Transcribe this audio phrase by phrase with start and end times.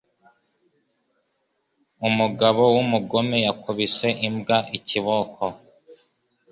[2.07, 5.43] Umugabo wumugome yakubise imbwa ikiboko.